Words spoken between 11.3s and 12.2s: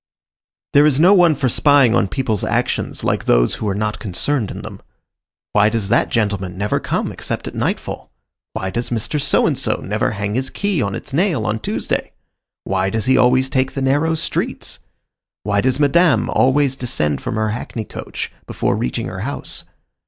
on Tuesday?